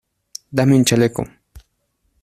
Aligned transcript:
¡dame 0.57 0.73
un 0.77 0.83
chaleco! 0.83 1.23